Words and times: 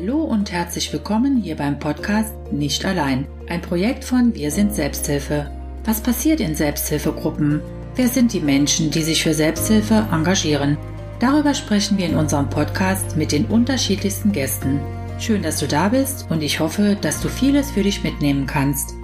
Hallo 0.00 0.24
und 0.24 0.50
herzlich 0.50 0.90
willkommen 0.94 1.42
hier 1.42 1.56
beim 1.56 1.78
Podcast 1.78 2.32
Nicht 2.50 2.86
allein, 2.86 3.28
ein 3.50 3.60
Projekt 3.60 4.02
von 4.02 4.34
Wir 4.34 4.50
sind 4.50 4.72
Selbsthilfe. 4.72 5.50
Was 5.84 6.00
passiert 6.00 6.40
in 6.40 6.54
Selbsthilfegruppen? 6.54 7.60
Wer 7.96 8.08
sind 8.08 8.32
die 8.32 8.40
Menschen, 8.40 8.90
die 8.90 9.02
sich 9.02 9.22
für 9.22 9.34
Selbsthilfe 9.34 10.08
engagieren? 10.10 10.78
Darüber 11.18 11.52
sprechen 11.52 11.98
wir 11.98 12.06
in 12.06 12.16
unserem 12.16 12.48
Podcast 12.48 13.18
mit 13.18 13.30
den 13.30 13.44
unterschiedlichsten 13.44 14.32
Gästen. 14.32 14.80
Schön, 15.18 15.42
dass 15.42 15.58
du 15.58 15.68
da 15.68 15.90
bist 15.90 16.30
und 16.30 16.42
ich 16.42 16.60
hoffe, 16.60 16.96
dass 16.98 17.20
du 17.20 17.28
vieles 17.28 17.70
für 17.70 17.82
dich 17.82 18.02
mitnehmen 18.02 18.46
kannst. 18.46 18.94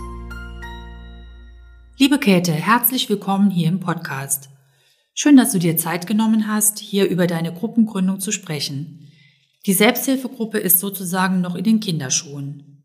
Liebe 1.98 2.18
Käthe, 2.18 2.52
herzlich 2.52 3.10
willkommen 3.10 3.50
hier 3.50 3.68
im 3.68 3.80
Podcast. 3.80 4.48
Schön, 5.12 5.36
dass 5.36 5.52
du 5.52 5.58
dir 5.58 5.76
Zeit 5.76 6.06
genommen 6.06 6.48
hast, 6.48 6.78
hier 6.78 7.06
über 7.06 7.26
deine 7.26 7.52
Gruppengründung 7.52 8.18
zu 8.18 8.32
sprechen. 8.32 9.05
Die 9.66 9.72
Selbsthilfegruppe 9.72 10.58
ist 10.58 10.79
sozusagen 10.79 11.40
noch 11.40 11.56
in 11.56 11.64
den 11.64 11.80
Kinderschuhen. 11.80 12.84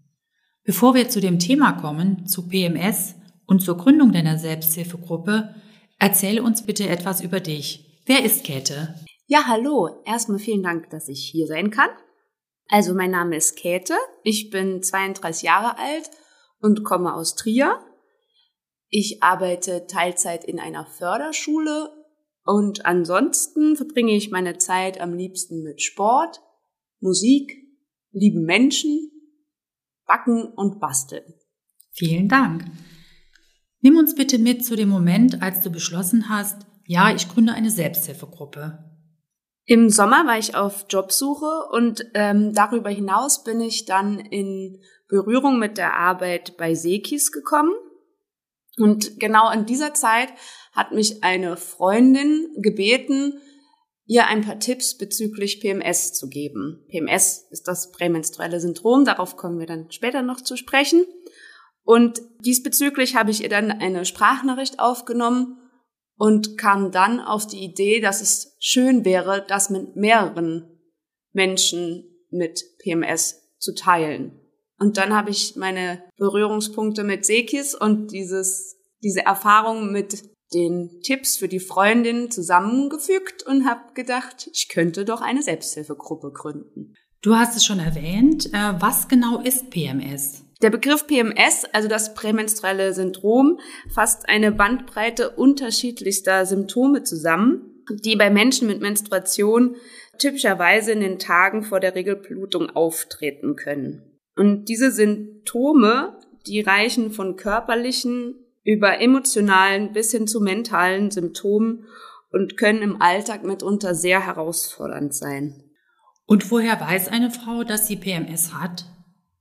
Bevor 0.64 0.96
wir 0.96 1.10
zu 1.10 1.22
dem 1.22 1.38
Thema 1.38 1.74
kommen, 1.74 2.26
zu 2.26 2.48
PMS 2.48 3.16
und 3.46 3.62
zur 3.62 3.78
Gründung 3.78 4.12
deiner 4.12 4.40
Selbsthilfegruppe, 4.40 5.54
erzähle 6.00 6.42
uns 6.42 6.66
bitte 6.66 6.90
etwas 6.90 7.22
über 7.22 7.40
dich. 7.40 8.02
Wer 8.08 8.26
ist 8.26 8.44
Käthe? 8.44 8.96
Ja, 9.28 9.44
hallo. 9.46 10.02
Erstmal 10.06 10.40
vielen 10.40 10.64
Dank, 10.64 10.90
dass 10.90 11.08
ich 11.08 11.24
hier 11.24 11.46
sein 11.46 11.70
kann. 11.70 11.90
Also 12.68 12.96
mein 12.96 13.12
Name 13.12 13.36
ist 13.36 13.58
Käthe. 13.58 13.96
Ich 14.24 14.50
bin 14.50 14.82
32 14.82 15.44
Jahre 15.44 15.78
alt 15.78 16.10
und 16.62 16.84
komme 16.84 17.14
aus 17.14 17.36
Trier. 17.36 17.80
Ich 18.90 19.22
arbeite 19.22 19.86
Teilzeit 19.86 20.46
in 20.46 20.60
einer 20.60 20.86
Förderschule 20.86 21.92
und 22.44 22.86
ansonsten 22.88 23.76
verbringe 23.76 24.16
ich 24.16 24.32
meine 24.32 24.58
Zeit 24.58 25.00
am 25.00 25.14
liebsten 25.14 25.62
mit 25.64 25.82
Sport, 25.82 26.42
Musik, 27.02 27.58
lieben 28.12 28.46
Menschen, 28.46 29.12
Backen 30.06 30.46
und 30.56 30.80
Basteln. 30.80 31.34
Vielen 31.92 32.28
Dank. 32.28 32.66
Nimm 33.82 33.98
uns 33.98 34.16
bitte 34.16 34.38
mit 34.38 34.64
zu 34.64 34.76
dem 34.76 34.90
Moment, 34.90 35.42
als 35.42 35.64
du 35.64 35.72
beschlossen 35.72 36.30
hast, 36.30 36.66
ja, 36.86 37.14
ich 37.14 37.28
gründe 37.28 37.54
eine 37.54 37.72
Selbsthilfegruppe. 37.72 38.92
Im 39.66 39.90
Sommer 39.90 40.26
war 40.26 40.38
ich 40.38 40.56
auf 40.56 40.86
Jobsuche 40.90 41.68
und 41.72 42.06
ähm, 42.14 42.54
darüber 42.54 42.90
hinaus 42.90 43.44
bin 43.44 43.62
ich 43.62 43.86
dann 43.86 44.20
in 44.20 44.82
Berührung 45.08 45.60
mit 45.60 45.78
der 45.78 45.96
Arbeit 45.96 46.58
bei 46.58 46.74
Sekis 46.74 47.32
gekommen. 47.32 47.74
Und 48.78 49.20
genau 49.20 49.52
in 49.52 49.66
dieser 49.66 49.94
Zeit 49.94 50.30
hat 50.74 50.92
mich 50.92 51.24
eine 51.24 51.58
Freundin 51.58 52.48
gebeten, 52.58 53.40
ihr 54.12 54.28
ein 54.28 54.42
paar 54.42 54.60
Tipps 54.60 54.98
bezüglich 54.98 55.62
PMS 55.62 56.12
zu 56.12 56.28
geben. 56.28 56.84
PMS 56.90 57.48
ist 57.50 57.66
das 57.70 57.92
prämenstruelle 57.92 58.60
Syndrom, 58.60 59.06
darauf 59.06 59.38
kommen 59.38 59.58
wir 59.58 59.68
dann 59.68 59.90
später 59.90 60.22
noch 60.22 60.42
zu 60.42 60.58
sprechen. 60.58 61.06
Und 61.84 62.22
diesbezüglich 62.42 63.16
habe 63.16 63.32
ich 63.32 63.42
ihr 63.42 63.48
dann 63.48 63.72
eine 63.72 64.04
Sprachnachricht 64.04 64.82
aufgenommen 64.82 65.60
und 66.18 66.58
kam 66.58 66.92
dann 66.92 67.22
auf 67.22 67.48
die 67.48 67.64
Idee, 67.64 68.02
dass 68.02 68.20
es 68.22 68.58
schön 68.60 69.06
wäre, 69.06 69.46
das 69.48 69.70
mit 69.70 69.96
mehreren 69.96 70.78
Menschen 71.32 72.04
mit 72.30 72.62
PMS 72.80 73.58
zu 73.60 73.74
teilen. 73.74 74.38
Und 74.78 74.98
dann 74.98 75.16
habe 75.16 75.30
ich 75.30 75.56
meine 75.56 76.04
Berührungspunkte 76.18 77.06
mit 77.06 77.26
Sekis 77.26 77.76
und 77.76 78.12
dieses, 78.12 78.76
diese 79.02 79.22
Erfahrung 79.22 79.94
mit 79.94 80.31
den 80.54 81.02
Tipps 81.02 81.38
für 81.38 81.48
die 81.48 81.60
Freundin 81.60 82.30
zusammengefügt 82.30 83.44
und 83.44 83.66
habe 83.66 83.94
gedacht, 83.94 84.50
ich 84.54 84.70
könnte 84.70 85.06
doch 85.06 85.22
eine 85.22 85.42
Selbsthilfegruppe 85.42 86.32
gründen. 86.32 86.96
Du 87.22 87.36
hast 87.36 87.56
es 87.56 87.64
schon 87.64 87.80
erwähnt. 87.80 88.48
Äh, 88.48 88.74
was 88.80 89.08
genau 89.08 89.40
ist 89.42 89.70
PMS? 89.70 90.44
Der 90.62 90.70
Begriff 90.70 91.08
PMS, 91.08 91.66
also 91.72 91.88
das 91.88 92.14
prämenstruelle 92.14 92.94
Syndrom, 92.94 93.60
fasst 93.90 94.30
eine 94.30 94.52
Bandbreite 94.52 95.32
unterschiedlichster 95.32 96.46
Symptome 96.46 97.04
zusammen, 97.04 97.84
die 98.04 98.16
bei 98.16 98.30
Menschen 98.30 98.68
mit 98.68 98.80
Menstruation 98.80 99.76
typischerweise 100.20 100.92
in 100.92 101.00
den 101.00 101.20
Tagen 101.20 101.64
vor 101.64 101.80
der 101.80 101.96
Regelblutung 101.96 102.70
auftreten 102.70 103.56
können. 103.56 104.20
Und 104.36 104.66
diese 104.66 104.92
Symptome, 104.92 106.20
die 106.46 106.62
reichen 106.62 107.12
von 107.12 107.36
körperlichen 107.36 108.36
über 108.64 109.00
emotionalen 109.02 109.94
bis 109.94 110.12
hin 110.12 110.28
zu 110.28 110.40
mentalen 110.40 111.12
Symptomen 111.12 111.86
und 112.32 112.58
können 112.58 112.82
im 112.82 113.02
Alltag 113.02 113.44
mitunter 113.44 113.96
sehr 113.96 114.26
herausfordernd 114.26 115.14
sein. 115.14 115.64
Und 116.26 116.50
woher 116.50 116.80
weiß 116.80 117.10
eine 117.10 117.32
Frau, 117.32 117.64
dass 117.64 117.88
sie 117.88 117.98
PMS 117.98 118.54
hat? 118.54 118.86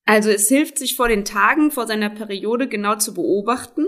Also 0.05 0.31
es 0.31 0.49
hilft 0.49 0.79
sich 0.79 0.97
vor 0.97 1.09
den 1.09 1.25
Tagen 1.25 1.71
vor 1.71 1.87
seiner 1.87 2.11
Periode 2.11 2.67
genau 2.67 2.97
zu 2.97 3.15
beobachten. 3.15 3.87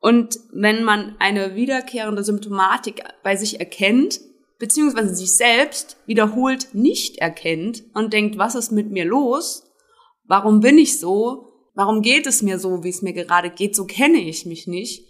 Und 0.00 0.38
wenn 0.52 0.84
man 0.84 1.16
eine 1.18 1.54
wiederkehrende 1.54 2.24
Symptomatik 2.24 3.02
bei 3.22 3.36
sich 3.36 3.60
erkennt, 3.60 4.20
beziehungsweise 4.58 5.14
sich 5.14 5.36
selbst 5.36 5.98
wiederholt 6.06 6.68
nicht 6.74 7.18
erkennt 7.18 7.84
und 7.92 8.12
denkt, 8.12 8.38
was 8.38 8.54
ist 8.54 8.72
mit 8.72 8.90
mir 8.90 9.04
los? 9.04 9.70
Warum 10.24 10.60
bin 10.60 10.78
ich 10.78 10.98
so? 10.98 11.53
Warum 11.74 12.02
geht 12.02 12.26
es 12.26 12.40
mir 12.40 12.58
so, 12.58 12.84
wie 12.84 12.88
es 12.88 13.02
mir 13.02 13.12
gerade 13.12 13.50
geht? 13.50 13.74
So 13.74 13.84
kenne 13.84 14.18
ich 14.18 14.46
mich 14.46 14.66
nicht. 14.66 15.08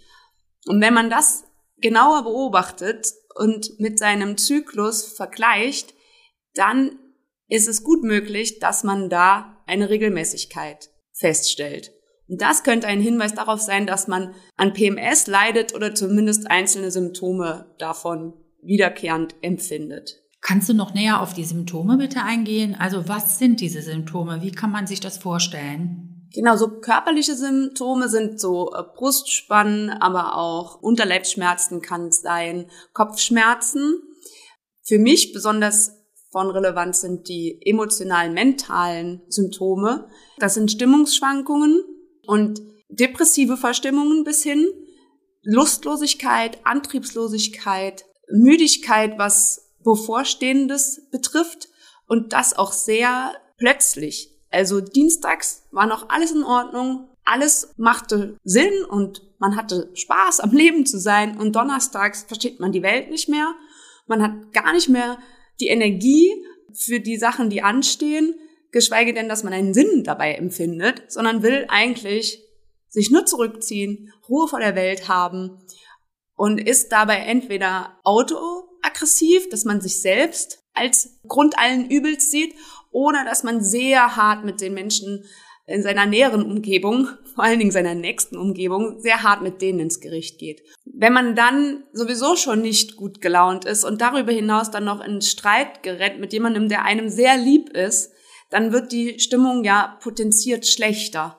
Und 0.65 0.81
wenn 0.81 0.93
man 0.93 1.09
das 1.09 1.43
genauer 1.77 2.23
beobachtet 2.23 3.07
und 3.35 3.79
mit 3.79 3.99
seinem 3.99 4.37
Zyklus 4.37 5.05
vergleicht, 5.05 5.93
dann 6.55 6.97
ist 7.47 7.67
es 7.67 7.83
gut 7.83 8.03
möglich, 8.03 8.59
dass 8.59 8.83
man 8.83 9.09
da 9.09 9.63
eine 9.67 9.89
Regelmäßigkeit 9.89 10.89
feststellt. 11.13 11.91
Und 12.27 12.41
das 12.41 12.63
könnte 12.63 12.87
ein 12.87 13.01
Hinweis 13.01 13.35
darauf 13.35 13.61
sein, 13.61 13.85
dass 13.85 14.07
man 14.07 14.33
an 14.55 14.73
PMS 14.73 15.27
leidet 15.27 15.75
oder 15.75 15.93
zumindest 15.93 16.49
einzelne 16.49 16.89
Symptome 16.89 17.75
davon 17.77 18.33
wiederkehrend 18.63 19.35
empfindet. 19.41 20.23
Kannst 20.41 20.69
du 20.69 20.73
noch 20.73 20.93
näher 20.93 21.21
auf 21.21 21.33
die 21.33 21.43
Symptome 21.43 21.97
bitte 21.97 22.23
eingehen? 22.23 22.75
Also 22.75 23.07
was 23.07 23.37
sind 23.37 23.61
diese 23.61 23.81
Symptome? 23.81 24.41
Wie 24.41 24.51
kann 24.51 24.71
man 24.71 24.87
sich 24.87 24.99
das 24.99 25.17
vorstellen? 25.17 26.14
Genau, 26.35 26.57
so 26.57 26.81
körperliche 26.81 27.33
Symptome 27.33 28.09
sind 28.09 28.41
so 28.41 28.73
äh, 28.73 28.83
Brustspannen, 28.83 29.89
aber 29.89 30.35
auch 30.35 30.81
Unterleibsschmerzen 30.81 31.81
kann 31.81 32.07
es 32.07 32.21
sein, 32.21 32.69
Kopfschmerzen. 32.91 34.01
Für 34.83 34.99
mich 34.99 35.31
besonders 35.31 35.93
von 36.31 36.49
Relevanz 36.51 36.99
sind 36.99 37.29
die 37.29 37.61
emotionalen, 37.63 38.33
mentalen 38.33 39.21
Symptome. 39.29 40.09
Das 40.37 40.55
sind 40.55 40.69
Stimmungsschwankungen 40.69 41.81
und 42.27 42.61
depressive 42.89 43.55
Verstimmungen 43.55 44.25
bis 44.25 44.43
hin, 44.43 44.67
Lustlosigkeit, 45.43 46.59
Antriebslosigkeit, 46.65 48.03
Müdigkeit, 48.29 49.17
was 49.17 49.71
bevorstehendes 49.85 51.07
betrifft 51.11 51.69
und 52.07 52.33
das 52.33 52.57
auch 52.57 52.73
sehr 52.73 53.33
plötzlich. 53.57 54.34
Also 54.51 54.81
dienstags 54.81 55.63
war 55.71 55.87
noch 55.87 56.09
alles 56.09 56.31
in 56.31 56.43
Ordnung, 56.43 57.09
alles 57.23 57.73
machte 57.77 58.37
Sinn 58.43 58.85
und 58.87 59.21
man 59.39 59.55
hatte 59.55 59.89
Spaß 59.93 60.39
am 60.39 60.51
Leben 60.51 60.85
zu 60.85 60.99
sein 60.99 61.37
und 61.39 61.55
donnerstags 61.55 62.23
versteht 62.23 62.59
man 62.59 62.71
die 62.71 62.83
Welt 62.83 63.09
nicht 63.09 63.27
mehr. 63.27 63.53
Man 64.07 64.21
hat 64.21 64.53
gar 64.53 64.73
nicht 64.73 64.89
mehr 64.89 65.17
die 65.59 65.67
Energie 65.67 66.31
für 66.73 66.99
die 66.99 67.17
Sachen, 67.17 67.49
die 67.49 67.63
anstehen, 67.63 68.35
geschweige 68.71 69.13
denn, 69.13 69.29
dass 69.29 69.43
man 69.43 69.53
einen 69.53 69.73
Sinn 69.73 70.03
dabei 70.03 70.33
empfindet, 70.33 71.03
sondern 71.11 71.43
will 71.43 71.65
eigentlich 71.69 72.43
sich 72.89 73.11
nur 73.11 73.25
zurückziehen, 73.25 74.11
Ruhe 74.29 74.47
vor 74.47 74.59
der 74.59 74.75
Welt 74.75 75.07
haben 75.07 75.59
und 76.35 76.59
ist 76.59 76.91
dabei 76.91 77.17
entweder 77.17 77.99
autoaggressiv, 78.03 79.49
dass 79.49 79.65
man 79.65 79.81
sich 79.81 80.01
selbst 80.01 80.63
als 80.73 81.19
Grund 81.27 81.57
allen 81.57 81.89
Übels 81.89 82.29
sieht 82.29 82.53
oder 82.95 83.25
dass 83.25 83.43
man 83.43 83.61
sehr 83.61 84.15
hart 84.15 84.45
mit 84.45 84.61
den 84.61 84.73
Menschen 84.73 85.25
in 85.67 85.83
seiner 85.83 86.05
näheren 86.05 86.43
Umgebung, 86.43 87.09
vor 87.35 87.43
allen 87.43 87.59
Dingen 87.59 87.71
seiner 87.71 87.93
nächsten 87.93 88.37
Umgebung, 88.37 89.01
sehr 89.01 89.21
hart 89.21 89.41
mit 89.41 89.61
denen 89.61 89.81
ins 89.81 89.99
Gericht 89.99 90.39
geht. 90.39 90.63
Wenn 90.85 91.11
man 91.11 91.35
dann 91.35 91.83
sowieso 91.91 92.37
schon 92.37 92.61
nicht 92.61 92.95
gut 92.95 93.19
gelaunt 93.19 93.65
ist 93.65 93.83
und 93.83 93.99
darüber 93.99 94.31
hinaus 94.31 94.71
dann 94.71 94.85
noch 94.85 95.03
in 95.03 95.21
Streit 95.21 95.83
gerät 95.83 96.19
mit 96.19 96.31
jemandem, 96.31 96.69
der 96.69 96.85
einem 96.85 97.09
sehr 97.09 97.35
lieb 97.35 97.69
ist, 97.69 98.13
dann 98.49 98.71
wird 98.71 98.93
die 98.93 99.19
Stimmung 99.19 99.65
ja 99.65 99.97
potenziert 100.01 100.65
schlechter. 100.65 101.37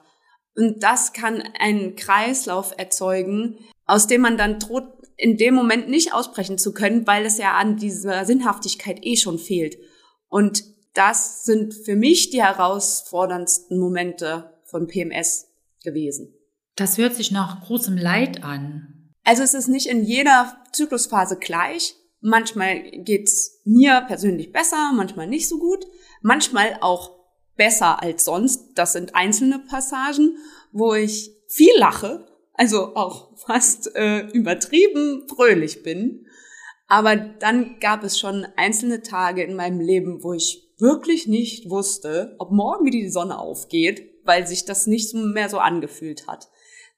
Und 0.55 0.83
das 0.83 1.11
kann 1.11 1.41
einen 1.59 1.95
Kreislauf 1.95 2.75
erzeugen, 2.77 3.57
aus 3.85 4.05
dem 4.05 4.21
man 4.21 4.37
dann 4.37 4.59
droht, 4.59 4.85
in 5.15 5.37
dem 5.37 5.55
Moment 5.55 5.89
nicht 5.89 6.13
ausbrechen 6.13 6.59
zu 6.59 6.71
können, 6.71 7.07
weil 7.07 7.25
es 7.25 7.39
ja 7.39 7.53
an 7.53 7.77
dieser 7.77 8.25
Sinnhaftigkeit 8.25 8.99
eh 9.01 9.15
schon 9.15 9.39
fehlt. 9.39 9.77
Und 10.27 10.76
das 10.97 11.45
sind 11.45 11.75
für 11.75 11.95
mich 11.95 12.31
die 12.31 12.41
herausforderndsten 12.41 13.79
Momente 13.79 14.51
von 14.65 14.87
PMS 14.87 15.47
gewesen. 15.83 16.33
Das 16.75 16.97
hört 16.97 17.15
sich 17.15 17.31
nach 17.31 17.63
großem 17.65 17.97
Leid 17.97 18.43
an. 18.43 19.13
Also 19.23 19.43
es 19.43 19.53
ist 19.53 19.67
nicht 19.67 19.87
in 19.87 20.03
jeder 20.03 20.57
Zyklusphase 20.71 21.37
gleich. 21.37 21.95
Manchmal 22.21 22.81
geht's 22.91 23.61
mir 23.63 24.01
persönlich 24.07 24.51
besser, 24.51 24.91
manchmal 24.93 25.27
nicht 25.27 25.47
so 25.47 25.59
gut, 25.59 25.85
manchmal 26.21 26.77
auch 26.81 27.11
besser 27.55 28.01
als 28.01 28.25
sonst. 28.25 28.73
Das 28.75 28.93
sind 28.93 29.15
einzelne 29.15 29.59
Passagen, 29.59 30.37
wo 30.71 30.95
ich 30.95 31.31
viel 31.47 31.77
lache, 31.77 32.27
also 32.53 32.95
auch 32.95 33.37
fast 33.45 33.95
äh, 33.95 34.21
übertrieben 34.29 35.27
fröhlich 35.27 35.83
bin. 35.83 36.25
Aber 36.87 37.15
dann 37.15 37.79
gab 37.79 38.03
es 38.03 38.17
schon 38.17 38.47
einzelne 38.55 39.03
Tage 39.03 39.43
in 39.43 39.55
meinem 39.55 39.79
Leben, 39.79 40.23
wo 40.23 40.33
ich 40.33 40.66
wirklich 40.79 41.27
nicht 41.27 41.69
wusste, 41.69 42.35
ob 42.39 42.51
morgen 42.51 42.85
wieder 42.85 42.99
die 42.99 43.09
Sonne 43.09 43.39
aufgeht, 43.39 44.11
weil 44.23 44.45
sich 44.47 44.65
das 44.65 44.87
nicht 44.87 45.13
mehr 45.13 45.49
so 45.49 45.59
angefühlt 45.59 46.27
hat. 46.27 46.49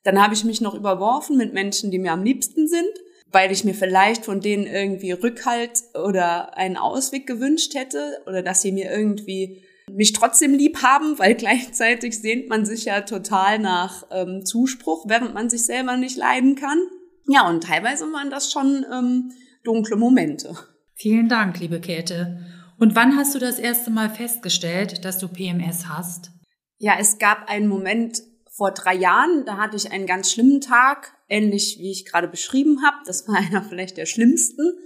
Dann 0.04 0.22
habe 0.22 0.34
ich 0.34 0.44
mich 0.44 0.62
noch 0.62 0.74
überworfen 0.74 1.38
mit 1.38 1.54
Menschen, 1.54 1.92
die 1.92 2.00
mir 2.00 2.14
am 2.14 2.24
liebsten 2.24 2.68
sind, 2.68 2.90
weil 3.32 3.52
ich 3.52 3.64
mir 3.64 3.74
vielleicht 3.74 4.26
von 4.26 4.42
denen 4.42 4.66
irgendwie 4.66 5.12
Rückhalt 5.12 5.84
oder 5.94 6.58
einen 6.58 6.78
Ausweg 6.78 7.28
gewünscht 7.28 7.76
hätte 7.76 8.22
oder 8.26 8.42
dass 8.42 8.62
sie 8.62 8.72
mir 8.72 8.92
irgendwie 8.92 9.64
mich 9.92 10.14
trotzdem 10.14 10.54
lieb 10.54 10.82
haben, 10.82 11.20
weil 11.20 11.36
gleichzeitig 11.36 12.20
sehnt 12.20 12.50
man 12.50 12.66
sich 12.66 12.86
ja 12.86 13.02
total 13.02 13.60
nach 13.60 14.04
ähm, 14.12 14.46
Zuspruch, 14.46 15.06
während 15.08 15.34
man 15.34 15.50
sich 15.50 15.66
selber 15.66 15.98
nicht 15.98 16.18
leiden 16.18 16.56
kann. 16.56 16.80
Ja, 17.28 17.48
und 17.48 17.64
teilweise 17.64 18.06
waren 18.06 18.30
das 18.30 18.52
schon 18.52 18.86
ähm, 18.92 19.32
dunkle 19.64 19.98
Momente. 19.98 20.56
Vielen 20.96 21.30
Dank, 21.30 21.60
liebe 21.60 21.80
Käthe. 21.80 22.40
Und 22.80 22.96
wann 22.96 23.18
hast 23.18 23.36
du 23.36 23.40
das 23.40 23.60
erste 23.60 23.92
Mal 23.92 24.10
festgestellt, 24.10 25.04
dass 25.04 25.18
du 25.18 25.28
PMS 25.28 25.90
hast? 25.90 26.32
Ja, 26.78 26.94
es 26.98 27.20
gab 27.20 27.50
einen 27.50 27.68
Moment 27.68 28.22
vor 28.50 28.72
drei 28.72 28.96
Jahren, 28.96 29.44
da 29.46 29.58
hatte 29.58 29.76
ich 29.76 29.92
einen 29.92 30.08
ganz 30.08 30.32
schlimmen 30.32 30.62
Tag, 30.62 31.14
ähnlich 31.28 31.78
wie 31.80 31.92
ich 31.92 32.06
gerade 32.06 32.30
beschrieben 32.30 32.82
habe. 32.82 32.98
Das 33.06 33.28
war 33.28 33.36
einer 33.38 33.64
vielleicht 33.64 33.98
der 33.98 34.06
schlimmsten. 34.06 34.78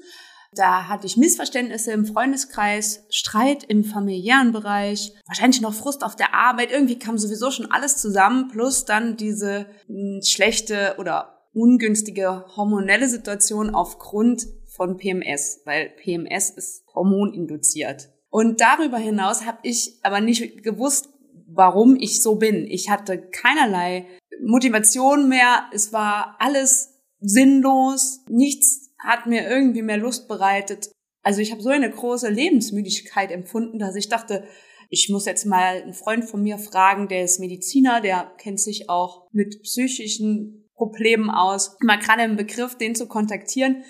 Da 0.55 0.87
hatte 0.87 1.07
ich 1.07 1.17
Missverständnisse 1.17 1.91
im 1.91 2.05
Freundeskreis, 2.05 3.05
Streit 3.09 3.63
im 3.63 3.83
familiären 3.83 4.51
Bereich, 4.51 5.13
wahrscheinlich 5.25 5.61
noch 5.61 5.73
Frust 5.73 6.03
auf 6.03 6.15
der 6.15 6.33
Arbeit. 6.33 6.71
Irgendwie 6.71 6.99
kam 6.99 7.17
sowieso 7.17 7.51
schon 7.51 7.71
alles 7.71 7.97
zusammen, 7.97 8.49
plus 8.49 8.85
dann 8.85 9.17
diese 9.17 9.67
hm, 9.87 10.21
schlechte 10.23 10.95
oder 10.97 11.47
ungünstige 11.53 12.45
hormonelle 12.55 13.07
Situation 13.07 13.73
aufgrund 13.73 14.47
von 14.75 14.97
PMS, 14.97 15.61
weil 15.65 15.89
PMS 15.89 16.49
ist 16.49 16.83
hormoninduziert. 16.93 18.09
Und 18.29 18.61
darüber 18.61 18.97
hinaus 18.97 19.45
habe 19.45 19.59
ich 19.61 19.99
aber 20.01 20.19
nicht 20.19 20.63
gewusst, 20.63 21.09
warum 21.47 21.95
ich 21.95 22.23
so 22.23 22.35
bin. 22.35 22.65
Ich 22.65 22.89
hatte 22.89 23.19
keinerlei 23.19 24.07
Motivation 24.43 25.29
mehr. 25.29 25.65
Es 25.71 25.93
war 25.93 26.35
alles 26.39 26.89
sinnlos. 27.19 28.21
Nichts 28.27 28.89
hat 28.97 29.27
mir 29.27 29.47
irgendwie 29.47 29.83
mehr 29.83 29.97
Lust 29.97 30.27
bereitet. 30.27 30.89
Also 31.21 31.41
ich 31.41 31.51
habe 31.51 31.61
so 31.61 31.69
eine 31.69 31.91
große 31.91 32.29
Lebensmüdigkeit 32.29 33.31
empfunden, 33.31 33.77
dass 33.77 33.95
ich 33.95 34.09
dachte, 34.09 34.43
ich 34.89 35.09
muss 35.09 35.25
jetzt 35.25 35.45
mal 35.45 35.81
einen 35.81 35.93
Freund 35.93 36.25
von 36.25 36.41
mir 36.41 36.57
fragen, 36.57 37.07
der 37.07 37.23
ist 37.23 37.39
Mediziner, 37.39 38.01
der 38.01 38.31
kennt 38.37 38.59
sich 38.59 38.89
auch 38.89 39.27
mit 39.31 39.61
psychischen 39.61 40.69
Problemen 40.75 41.29
aus. 41.29 41.77
Mal 41.81 41.99
gerade 41.99 42.23
im 42.23 42.35
Begriff, 42.35 42.75
den 42.75 42.95
zu 42.95 43.07
kontaktieren 43.07 43.83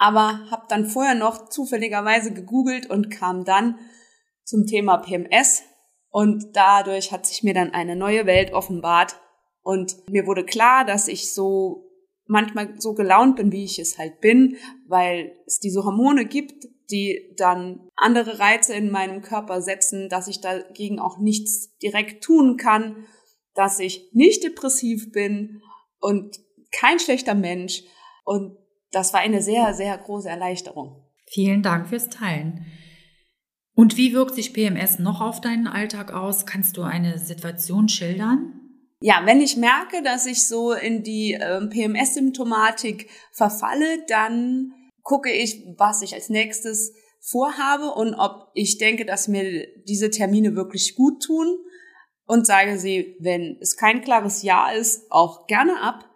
aber 0.00 0.50
habe 0.50 0.64
dann 0.70 0.86
vorher 0.86 1.14
noch 1.14 1.50
zufälligerweise 1.50 2.32
gegoogelt 2.32 2.88
und 2.88 3.10
kam 3.10 3.44
dann 3.44 3.78
zum 4.44 4.66
Thema 4.66 4.96
PMS 4.96 5.62
und 6.08 6.56
dadurch 6.56 7.12
hat 7.12 7.26
sich 7.26 7.42
mir 7.42 7.52
dann 7.52 7.74
eine 7.74 7.96
neue 7.96 8.24
Welt 8.24 8.54
offenbart. 8.54 9.20
Und 9.60 9.96
mir 10.08 10.26
wurde 10.26 10.46
klar, 10.46 10.86
dass 10.86 11.06
ich 11.06 11.34
so 11.34 11.86
manchmal 12.24 12.80
so 12.80 12.94
gelaunt 12.94 13.36
bin, 13.36 13.52
wie 13.52 13.64
ich 13.64 13.78
es 13.78 13.98
halt 13.98 14.22
bin, 14.22 14.56
weil 14.88 15.36
es 15.46 15.60
diese 15.60 15.84
Hormone 15.84 16.24
gibt, 16.24 16.66
die 16.90 17.34
dann 17.36 17.86
andere 17.94 18.38
Reize 18.38 18.72
in 18.72 18.90
meinem 18.90 19.20
Körper 19.20 19.60
setzen, 19.60 20.08
dass 20.08 20.28
ich 20.28 20.40
dagegen 20.40 20.98
auch 20.98 21.18
nichts 21.18 21.76
direkt 21.76 22.24
tun 22.24 22.56
kann, 22.56 23.04
dass 23.54 23.78
ich 23.80 24.08
nicht 24.12 24.44
depressiv 24.44 25.12
bin 25.12 25.60
und 25.98 26.40
kein 26.72 26.98
schlechter 26.98 27.34
Mensch. 27.34 27.82
Und 28.24 28.56
das 28.92 29.12
war 29.12 29.20
eine 29.20 29.42
sehr, 29.42 29.74
sehr 29.74 29.96
große 29.96 30.28
Erleichterung. 30.28 31.04
Vielen 31.26 31.62
Dank 31.62 31.88
fürs 31.88 32.08
Teilen. 32.08 32.66
Und 33.74 33.96
wie 33.96 34.12
wirkt 34.12 34.34
sich 34.34 34.52
PMS 34.52 34.98
noch 34.98 35.20
auf 35.20 35.40
deinen 35.40 35.66
Alltag 35.66 36.12
aus? 36.12 36.44
Kannst 36.44 36.76
du 36.76 36.82
eine 36.82 37.18
Situation 37.18 37.88
schildern? 37.88 38.60
Ja, 39.00 39.22
wenn 39.24 39.40
ich 39.40 39.56
merke, 39.56 40.02
dass 40.02 40.26
ich 40.26 40.46
so 40.46 40.72
in 40.72 41.02
die 41.02 41.32
äh, 41.32 41.66
PMS-Symptomatik 41.66 43.08
verfalle, 43.32 44.04
dann 44.08 44.72
gucke 45.02 45.32
ich, 45.32 45.64
was 45.78 46.02
ich 46.02 46.14
als 46.14 46.28
nächstes 46.28 46.92
vorhabe 47.20 47.92
und 47.92 48.14
ob 48.14 48.50
ich 48.54 48.78
denke, 48.78 49.06
dass 49.06 49.28
mir 49.28 49.66
diese 49.88 50.10
Termine 50.10 50.54
wirklich 50.54 50.96
gut 50.96 51.22
tun 51.22 51.58
und 52.26 52.46
sage 52.46 52.78
sie, 52.78 53.16
wenn 53.20 53.56
es 53.60 53.76
kein 53.76 54.02
klares 54.02 54.42
Ja 54.42 54.70
ist, 54.70 55.10
auch 55.10 55.46
gerne 55.46 55.80
ab. 55.80 56.08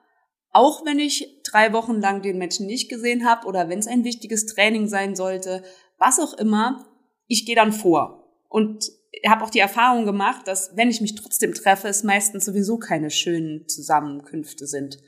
Auch 0.50 0.84
wenn 0.84 0.98
ich 0.98 1.33
drei 1.54 1.72
Wochen 1.72 2.00
lang 2.00 2.20
den 2.20 2.38
Menschen 2.38 2.66
nicht 2.66 2.88
gesehen 2.88 3.24
habe 3.24 3.46
oder 3.46 3.68
wenn 3.68 3.78
es 3.78 3.86
ein 3.86 4.04
wichtiges 4.04 4.46
Training 4.46 4.88
sein 4.88 5.14
sollte, 5.14 5.62
was 5.98 6.18
auch 6.18 6.34
immer, 6.34 6.84
ich 7.28 7.46
gehe 7.46 7.56
dann 7.56 7.72
vor. 7.72 8.28
Und 8.48 8.90
habe 9.26 9.44
auch 9.44 9.50
die 9.50 9.60
Erfahrung 9.60 10.04
gemacht, 10.04 10.46
dass 10.46 10.76
wenn 10.76 10.90
ich 10.90 11.00
mich 11.00 11.14
trotzdem 11.14 11.54
treffe, 11.54 11.88
es 11.88 12.02
meistens 12.02 12.44
sowieso 12.44 12.78
keine 12.78 13.10
schönen 13.10 13.68
Zusammenkünfte 13.68 14.66
sind. 14.66 14.98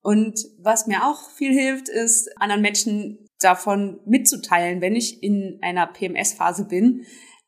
Und 0.00 0.40
was 0.58 0.86
mir 0.86 1.06
auch 1.06 1.30
viel 1.30 1.52
hilft, 1.52 1.88
ist, 1.88 2.30
anderen 2.40 2.62
Menschen 2.62 3.26
davon 3.40 4.00
mitzuteilen, 4.06 4.80
wenn 4.80 4.94
ich 4.94 5.22
in 5.22 5.58
einer 5.62 5.86
PMS-Phase 5.86 6.66
bin, 6.66 7.04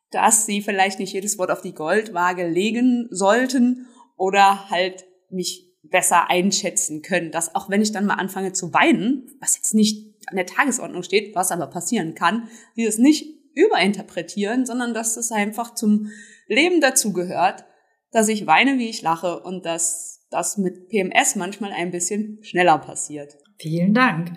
dass 0.09 0.45
sie 0.45 0.61
vielleicht 0.61 0.99
nicht 0.99 1.13
jedes 1.13 1.37
Wort 1.37 1.51
auf 1.51 1.61
die 1.61 1.73
Goldwaage 1.73 2.47
legen 2.47 3.07
sollten 3.11 3.87
oder 4.17 4.69
halt 4.69 5.05
mich 5.29 5.70
besser 5.83 6.29
einschätzen 6.29 7.01
können, 7.01 7.31
dass 7.31 7.55
auch 7.55 7.69
wenn 7.69 7.81
ich 7.81 7.91
dann 7.91 8.05
mal 8.05 8.15
anfange 8.15 8.53
zu 8.53 8.73
weinen, 8.73 9.27
was 9.39 9.55
jetzt 9.55 9.73
nicht 9.73 10.15
an 10.27 10.35
der 10.35 10.45
Tagesordnung 10.45 11.03
steht, 11.03 11.35
was 11.35 11.51
aber 11.51 11.67
passieren 11.67 12.15
kann, 12.15 12.47
die 12.75 12.85
es 12.85 12.97
nicht 12.97 13.25
überinterpretieren, 13.53 14.65
sondern 14.65 14.93
dass 14.93 15.17
es 15.17 15.31
einfach 15.31 15.73
zum 15.73 16.09
Leben 16.47 16.81
dazugehört, 16.81 17.65
dass 18.11 18.27
ich 18.27 18.45
weine, 18.45 18.77
wie 18.77 18.89
ich 18.89 19.01
lache 19.01 19.41
und 19.41 19.65
dass 19.65 20.27
das 20.29 20.57
mit 20.57 20.89
PMS 20.89 21.35
manchmal 21.35 21.71
ein 21.71 21.91
bisschen 21.91 22.39
schneller 22.41 22.77
passiert. 22.77 23.37
Vielen 23.57 23.93
Dank. 23.93 24.31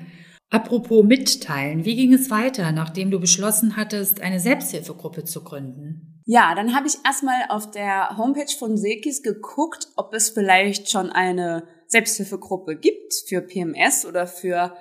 Apropos 0.50 1.04
mitteilen, 1.04 1.84
wie 1.84 1.96
ging 1.96 2.12
es 2.12 2.30
weiter, 2.30 2.72
nachdem 2.72 3.10
du 3.10 3.18
beschlossen 3.18 3.76
hattest, 3.76 4.20
eine 4.20 4.40
Selbsthilfegruppe 4.40 5.24
zu 5.24 5.42
gründen? 5.42 6.13
Ja, 6.26 6.54
dann 6.54 6.74
habe 6.74 6.86
ich 6.86 6.96
erstmal 7.04 7.44
auf 7.50 7.70
der 7.70 8.16
Homepage 8.16 8.52
von 8.58 8.78
Sekis 8.78 9.22
geguckt, 9.22 9.88
ob 9.96 10.14
es 10.14 10.30
vielleicht 10.30 10.90
schon 10.90 11.10
eine 11.10 11.68
Selbsthilfegruppe 11.86 12.76
gibt 12.76 13.12
für 13.28 13.42
PMS 13.42 14.06
oder 14.06 14.26
für, 14.26 14.74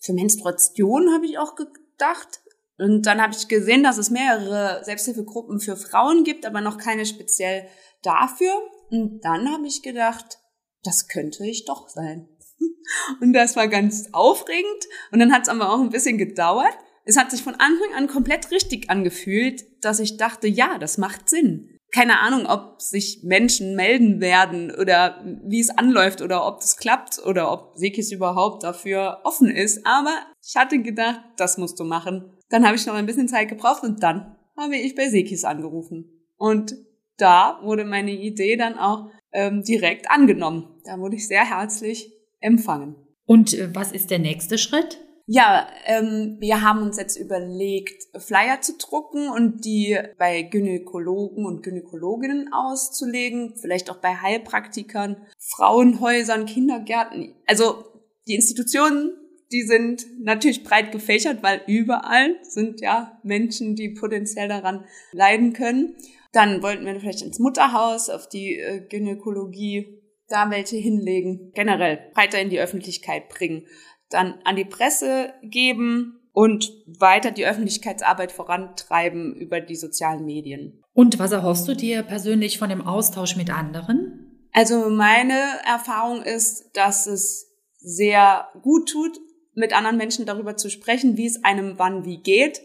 für 0.00 0.12
Menstruation, 0.12 1.12
habe 1.12 1.26
ich 1.26 1.38
auch 1.38 1.56
gedacht. 1.56 2.40
Und 2.78 3.06
dann 3.06 3.20
habe 3.20 3.34
ich 3.36 3.48
gesehen, 3.48 3.82
dass 3.82 3.98
es 3.98 4.10
mehrere 4.10 4.84
Selbsthilfegruppen 4.84 5.58
für 5.58 5.76
Frauen 5.76 6.22
gibt, 6.22 6.46
aber 6.46 6.60
noch 6.60 6.78
keine 6.78 7.06
speziell 7.06 7.66
dafür. 8.02 8.52
Und 8.90 9.20
dann 9.24 9.52
habe 9.52 9.66
ich 9.66 9.82
gedacht, 9.82 10.38
das 10.84 11.08
könnte 11.08 11.44
ich 11.44 11.64
doch 11.64 11.88
sein. 11.88 12.28
Und 13.20 13.32
das 13.32 13.56
war 13.56 13.66
ganz 13.66 14.10
aufregend. 14.12 14.84
Und 15.10 15.18
dann 15.18 15.32
hat 15.32 15.42
es 15.42 15.48
aber 15.48 15.72
auch 15.72 15.80
ein 15.80 15.90
bisschen 15.90 16.18
gedauert 16.18 16.76
es 17.04 17.16
hat 17.16 17.30
sich 17.30 17.42
von 17.42 17.54
Anfang 17.54 17.94
an 17.94 18.06
komplett 18.06 18.50
richtig 18.50 18.90
angefühlt, 18.90 19.64
dass 19.84 20.00
ich 20.00 20.16
dachte, 20.16 20.48
ja, 20.48 20.78
das 20.78 20.98
macht 20.98 21.28
Sinn. 21.28 21.70
Keine 21.92 22.20
Ahnung, 22.20 22.46
ob 22.46 22.82
sich 22.82 23.20
Menschen 23.22 23.76
melden 23.76 24.20
werden 24.20 24.72
oder 24.72 25.24
wie 25.44 25.60
es 25.60 25.70
anläuft 25.70 26.22
oder 26.22 26.46
ob 26.46 26.60
das 26.60 26.76
klappt 26.76 27.24
oder 27.24 27.52
ob 27.52 27.76
Sekis 27.76 28.10
überhaupt 28.10 28.64
dafür 28.64 29.20
offen 29.22 29.48
ist. 29.48 29.86
Aber 29.86 30.18
ich 30.44 30.56
hatte 30.56 30.82
gedacht, 30.82 31.20
das 31.36 31.56
musst 31.56 31.78
du 31.78 31.84
machen. 31.84 32.32
Dann 32.48 32.66
habe 32.66 32.76
ich 32.76 32.86
noch 32.86 32.94
ein 32.94 33.06
bisschen 33.06 33.28
Zeit 33.28 33.48
gebraucht 33.48 33.84
und 33.84 34.02
dann 34.02 34.36
habe 34.56 34.76
ich 34.76 34.94
bei 34.94 35.08
Sekis 35.08 35.44
angerufen. 35.44 36.26
Und 36.36 36.74
da 37.16 37.60
wurde 37.62 37.84
meine 37.84 38.12
Idee 38.12 38.56
dann 38.56 38.76
auch 38.76 39.08
ähm, 39.32 39.62
direkt 39.62 40.10
angenommen. 40.10 40.80
Da 40.84 40.98
wurde 40.98 41.16
ich 41.16 41.28
sehr 41.28 41.48
herzlich 41.48 42.12
empfangen. 42.40 42.96
Und 43.26 43.54
äh, 43.54 43.74
was 43.74 43.92
ist 43.92 44.10
der 44.10 44.18
nächste 44.18 44.58
Schritt? 44.58 44.98
Ja, 45.26 45.68
ähm, 45.86 46.36
wir 46.38 46.60
haben 46.60 46.82
uns 46.82 46.98
jetzt 46.98 47.16
überlegt, 47.16 48.04
Flyer 48.18 48.60
zu 48.60 48.76
drucken 48.76 49.28
und 49.28 49.64
die 49.64 49.98
bei 50.18 50.42
Gynäkologen 50.42 51.46
und 51.46 51.62
Gynäkologinnen 51.62 52.52
auszulegen, 52.52 53.54
vielleicht 53.58 53.90
auch 53.90 53.96
bei 53.96 54.16
Heilpraktikern, 54.16 55.16
Frauenhäusern, 55.38 56.44
Kindergärten. 56.44 57.34
Also 57.46 57.84
die 58.28 58.34
Institutionen, 58.34 59.14
die 59.50 59.62
sind 59.62 60.04
natürlich 60.20 60.62
breit 60.62 60.92
gefächert, 60.92 61.42
weil 61.42 61.62
überall 61.66 62.36
sind 62.42 62.82
ja 62.82 63.18
Menschen, 63.22 63.76
die 63.76 63.94
potenziell 63.94 64.48
daran 64.48 64.84
leiden 65.12 65.54
können. 65.54 65.96
Dann 66.32 66.62
wollten 66.62 66.84
wir 66.84 67.00
vielleicht 67.00 67.22
ins 67.22 67.38
Mutterhaus, 67.38 68.10
auf 68.10 68.28
die 68.28 68.58
äh, 68.58 68.86
Gynäkologie, 68.90 70.02
da 70.28 70.50
welche 70.50 70.76
hinlegen, 70.76 71.52
generell 71.54 72.10
breiter 72.12 72.40
in 72.40 72.50
die 72.50 72.60
Öffentlichkeit 72.60 73.28
bringen 73.30 73.66
dann 74.14 74.40
an 74.44 74.56
die 74.56 74.64
Presse 74.64 75.34
geben 75.42 76.20
und 76.32 76.72
weiter 76.98 77.30
die 77.30 77.46
Öffentlichkeitsarbeit 77.46 78.32
vorantreiben 78.32 79.34
über 79.34 79.60
die 79.60 79.76
sozialen 79.76 80.24
Medien. 80.24 80.82
Und 80.92 81.18
was 81.18 81.32
erhoffst 81.32 81.68
du 81.68 81.74
dir 81.74 82.02
persönlich 82.02 82.58
von 82.58 82.68
dem 82.68 82.80
Austausch 82.86 83.36
mit 83.36 83.50
anderen? 83.50 84.48
Also 84.52 84.88
meine 84.88 85.40
Erfahrung 85.64 86.22
ist, 86.22 86.70
dass 86.74 87.06
es 87.06 87.50
sehr 87.78 88.48
gut 88.62 88.88
tut, 88.88 89.18
mit 89.54 89.76
anderen 89.76 89.96
Menschen 89.96 90.26
darüber 90.26 90.56
zu 90.56 90.70
sprechen, 90.70 91.16
wie 91.16 91.26
es 91.26 91.44
einem 91.44 91.78
wann 91.78 92.04
wie 92.04 92.22
geht. 92.22 92.60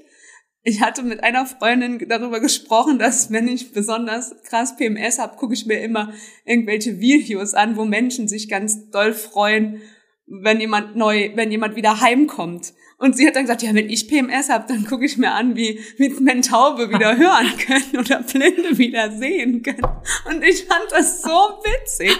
Ich 0.63 0.81
hatte 0.81 1.03
mit 1.03 1.23
einer 1.23 1.45
Freundin 1.45 2.03
darüber 2.09 2.39
gesprochen, 2.39 2.99
dass 2.99 3.31
wenn 3.31 3.47
ich 3.47 3.71
besonders 3.71 4.35
krass 4.43 4.75
PMS 4.75 5.19
habe, 5.19 5.37
gucke 5.37 5.53
ich 5.53 5.65
mir 5.65 5.81
immer 5.81 6.13
irgendwelche 6.45 6.99
Videos 6.99 7.53
an, 7.53 7.77
wo 7.77 7.85
Menschen 7.85 8.27
sich 8.27 8.49
ganz 8.49 8.89
doll 8.89 9.13
freuen, 9.13 9.81
wenn 10.29 10.59
jemand 10.59 10.95
neu, 10.95 11.31
wenn 11.35 11.51
jemand 11.51 11.75
wieder 11.75 12.01
heimkommt. 12.01 12.73
Und 12.99 13.15
sie 13.15 13.25
hat 13.25 13.37
dann 13.37 13.43
gesagt, 13.43 13.63
ja, 13.63 13.73
wenn 13.73 13.89
ich 13.89 14.09
PMS 14.09 14.49
habe, 14.49 14.65
dann 14.67 14.85
gucke 14.85 15.05
ich 15.05 15.17
mir 15.17 15.31
an, 15.31 15.55
wie, 15.55 15.79
wie 15.97 16.41
Taube 16.41 16.89
wieder 16.89 17.17
hören 17.17 17.47
können 17.57 17.97
oder 17.97 18.21
Blinde 18.21 18.77
wieder 18.77 19.09
sehen 19.11 19.63
können. 19.63 19.81
Und 20.27 20.43
ich 20.43 20.65
fand 20.65 20.91
das 20.91 21.21
so 21.21 21.29
witzig. 21.29 22.17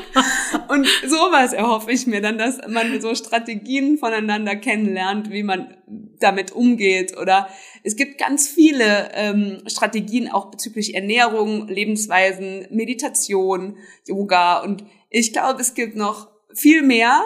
Und 0.70 0.88
sowas 1.06 1.52
erhoffe 1.52 1.92
ich 1.92 2.08
mir 2.08 2.22
dann, 2.22 2.38
dass 2.38 2.60
man 2.70 3.02
so 3.02 3.14
Strategien 3.14 3.98
voneinander 3.98 4.56
kennenlernt, 4.56 5.30
wie 5.32 5.44
man 5.44 5.76
damit 6.20 6.54
umgeht. 6.54 7.18
Oder 7.18 7.50
es 7.84 7.98
gibt 7.98 8.18
ganz 8.18 8.48
viele 8.48 9.12
ähm, 9.16 9.62
Strategien 9.68 10.30
auch 10.30 10.50
bezüglich 10.50 10.96
Ernährung, 10.96 11.68
Lebensweisen, 11.68 12.68
Meditation, 12.72 13.78
Yoga. 14.08 14.62
Und 14.62 14.86
ich 15.10 15.34
glaube, 15.34 15.60
es 15.60 15.74
gibt 15.74 15.98
noch 15.98 16.30
viel 16.54 16.84
mehr 16.84 17.26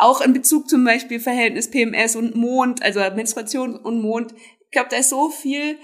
auch 0.00 0.20
in 0.20 0.32
Bezug 0.32 0.68
zum 0.68 0.84
Beispiel 0.84 1.20
Verhältnis 1.20 1.70
PMS 1.70 2.16
und 2.16 2.34
Mond, 2.34 2.82
also 2.82 3.00
Menstruation 3.14 3.76
und 3.76 4.00
Mond. 4.00 4.34
Ich 4.64 4.70
glaube, 4.70 4.88
da 4.90 4.96
ist 4.96 5.10
so 5.10 5.30
viel 5.30 5.78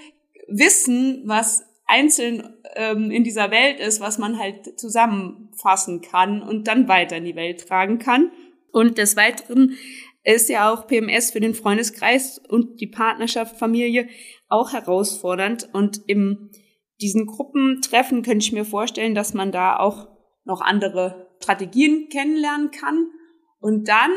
Wissen, 0.47 1.23
was 1.25 1.65
einzeln 1.85 2.53
ähm, 2.75 3.11
in 3.11 3.23
dieser 3.23 3.51
Welt 3.51 3.79
ist, 3.79 4.01
was 4.01 4.17
man 4.17 4.39
halt 4.39 4.79
zusammenfassen 4.79 6.01
kann 6.01 6.41
und 6.41 6.67
dann 6.67 6.87
weiter 6.87 7.17
in 7.17 7.25
die 7.25 7.35
Welt 7.35 7.67
tragen 7.67 7.99
kann. 7.99 8.31
Und 8.71 8.97
des 8.97 9.15
Weiteren 9.15 9.77
ist 10.23 10.49
ja 10.49 10.71
auch 10.71 10.87
PMS 10.87 11.31
für 11.31 11.39
den 11.39 11.53
Freundeskreis 11.53 12.39
und 12.49 12.81
die 12.81 12.87
Partnerschaft, 12.87 13.57
Familie 13.57 14.09
auch 14.49 14.73
herausfordernd. 14.73 15.69
Und 15.71 16.01
in 16.07 16.51
diesen 16.99 17.25
Gruppentreffen 17.27 18.23
könnte 18.23 18.45
ich 18.45 18.51
mir 18.51 18.65
vorstellen, 18.65 19.15
dass 19.15 19.33
man 19.33 19.51
da 19.51 19.77
auch 19.77 20.09
noch 20.43 20.61
andere 20.61 21.31
Strategien 21.41 22.09
kennenlernen 22.09 22.71
kann 22.71 23.07
und 23.59 23.87
dann, 23.87 24.11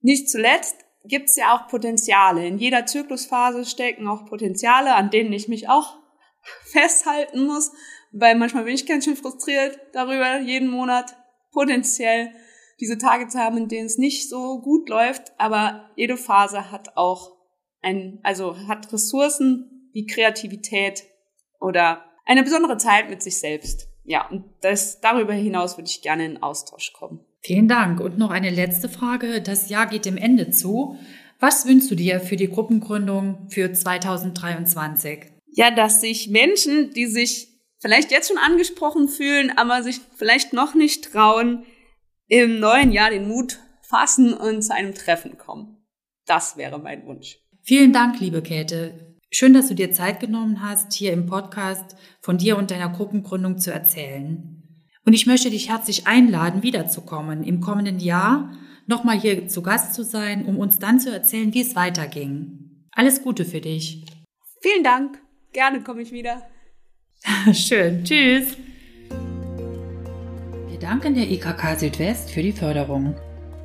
nicht 0.00 0.30
zuletzt, 0.30 0.76
gibt 1.04 1.28
es 1.28 1.36
ja 1.36 1.54
auch 1.54 1.68
Potenziale. 1.68 2.46
In 2.46 2.58
jeder 2.58 2.86
Zyklusphase 2.86 3.64
stecken 3.64 4.08
auch 4.08 4.26
Potenziale, 4.26 4.94
an 4.94 5.10
denen 5.10 5.32
ich 5.32 5.48
mich 5.48 5.68
auch 5.68 5.98
festhalten 6.72 7.46
muss, 7.46 7.72
weil 8.12 8.34
manchmal 8.36 8.64
bin 8.64 8.74
ich 8.74 8.86
ganz 8.86 9.04
schön 9.04 9.16
frustriert 9.16 9.78
darüber, 9.92 10.40
jeden 10.40 10.68
Monat 10.68 11.16
potenziell 11.52 12.32
diese 12.80 12.98
Tage 12.98 13.28
zu 13.28 13.38
haben, 13.38 13.58
in 13.58 13.68
denen 13.68 13.86
es 13.86 13.98
nicht 13.98 14.28
so 14.28 14.60
gut 14.60 14.88
läuft, 14.88 15.32
aber 15.38 15.90
jede 15.96 16.16
Phase 16.16 16.70
hat 16.70 16.96
auch 16.96 17.36
ein, 17.82 18.20
also 18.22 18.56
hat 18.68 18.92
Ressourcen 18.92 19.90
wie 19.92 20.06
Kreativität 20.06 21.04
oder 21.60 22.04
eine 22.24 22.42
besondere 22.42 22.78
Zeit 22.78 23.10
mit 23.10 23.22
sich 23.22 23.38
selbst. 23.38 23.88
Ja, 24.04 24.28
und 24.28 24.44
das, 24.62 25.00
darüber 25.00 25.34
hinaus 25.34 25.76
würde 25.76 25.88
ich 25.88 26.02
gerne 26.02 26.24
in 26.24 26.42
Austausch 26.42 26.92
kommen. 26.92 27.24
Vielen 27.42 27.68
Dank. 27.68 28.00
Und 28.00 28.18
noch 28.18 28.30
eine 28.30 28.50
letzte 28.50 28.88
Frage. 28.88 29.40
Das 29.40 29.68
Jahr 29.68 29.86
geht 29.86 30.04
dem 30.04 30.16
Ende 30.16 30.50
zu. 30.50 30.98
Was 31.38 31.66
wünschst 31.66 31.90
du 31.90 31.94
dir 31.94 32.20
für 32.20 32.36
die 32.36 32.50
Gruppengründung 32.50 33.48
für 33.48 33.72
2023? 33.72 35.26
Ja, 35.52 35.70
dass 35.70 36.00
sich 36.00 36.28
Menschen, 36.28 36.92
die 36.92 37.06
sich 37.06 37.48
vielleicht 37.78 38.10
jetzt 38.10 38.28
schon 38.28 38.38
angesprochen 38.38 39.08
fühlen, 39.08 39.50
aber 39.56 39.82
sich 39.82 40.00
vielleicht 40.16 40.52
noch 40.52 40.74
nicht 40.74 41.12
trauen, 41.12 41.64
im 42.28 42.60
neuen 42.60 42.92
Jahr 42.92 43.10
den 43.10 43.26
Mut 43.26 43.58
fassen 43.82 44.34
und 44.34 44.62
zu 44.62 44.74
einem 44.74 44.94
Treffen 44.94 45.38
kommen. 45.38 45.84
Das 46.26 46.56
wäre 46.56 46.78
mein 46.78 47.04
Wunsch. 47.06 47.38
Vielen 47.62 47.92
Dank, 47.92 48.20
liebe 48.20 48.42
Käthe. 48.42 49.16
Schön, 49.32 49.54
dass 49.54 49.68
du 49.68 49.74
dir 49.74 49.92
Zeit 49.92 50.20
genommen 50.20 50.62
hast, 50.62 50.92
hier 50.92 51.12
im 51.12 51.26
Podcast 51.26 51.96
von 52.20 52.38
dir 52.38 52.58
und 52.58 52.70
deiner 52.70 52.90
Gruppengründung 52.90 53.58
zu 53.58 53.72
erzählen. 53.72 54.59
Und 55.04 55.14
ich 55.14 55.26
möchte 55.26 55.50
dich 55.50 55.68
herzlich 55.68 56.06
einladen, 56.06 56.62
wiederzukommen 56.62 57.42
im 57.42 57.60
kommenden 57.60 57.98
Jahr, 57.98 58.52
nochmal 58.86 59.18
hier 59.18 59.48
zu 59.48 59.62
Gast 59.62 59.94
zu 59.94 60.04
sein, 60.04 60.44
um 60.44 60.58
uns 60.58 60.78
dann 60.78 61.00
zu 61.00 61.10
erzählen, 61.12 61.54
wie 61.54 61.62
es 61.62 61.74
weiterging. 61.74 62.86
Alles 62.92 63.22
Gute 63.22 63.44
für 63.44 63.60
dich. 63.60 64.04
Vielen 64.62 64.84
Dank. 64.84 65.18
Gerne 65.52 65.82
komme 65.82 66.02
ich 66.02 66.12
wieder. 66.12 66.42
Schön. 67.52 68.04
Tschüss. 68.04 68.56
Wir 70.68 70.78
danken 70.78 71.14
der 71.14 71.30
IKK 71.30 71.78
Südwest 71.78 72.30
für 72.30 72.42
die 72.42 72.52
Förderung. 72.52 73.14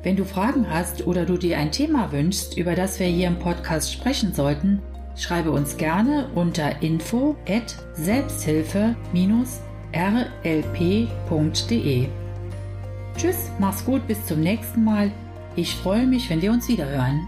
Wenn 0.02 0.16
du 0.16 0.24
Fragen 0.24 0.70
hast 0.70 1.06
oder 1.06 1.26
du 1.26 1.36
dir 1.36 1.58
ein 1.58 1.72
Thema 1.72 2.12
wünschst, 2.12 2.56
über 2.56 2.74
das 2.74 3.00
wir 3.00 3.08
hier 3.08 3.26
im 3.26 3.38
Podcast 3.38 3.92
sprechen 3.92 4.32
sollten, 4.32 4.80
schreibe 5.16 5.50
uns 5.50 5.76
gerne 5.76 6.30
unter 6.34 6.82
info 6.82 7.36
at 7.48 7.74
selbsthilfe- 7.94 8.94
rlp.de. 9.96 11.08
Tschüss, 13.16 13.50
mach's 13.58 13.82
gut, 13.84 14.06
bis 14.06 14.24
zum 14.26 14.40
nächsten 14.40 14.84
Mal. 14.84 15.10
Ich 15.56 15.74
freue 15.74 16.06
mich, 16.06 16.28
wenn 16.28 16.42
wir 16.42 16.52
uns 16.52 16.68
wiederhören. 16.68 17.26